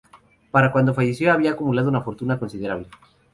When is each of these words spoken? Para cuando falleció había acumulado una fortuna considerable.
Para 0.49 0.71
cuando 0.71 0.95
falleció 0.95 1.31
había 1.31 1.51
acumulado 1.51 1.87
una 1.87 2.01
fortuna 2.01 2.39
considerable. 2.39 2.87